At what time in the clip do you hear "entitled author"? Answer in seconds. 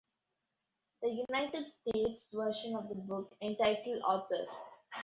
3.39-4.47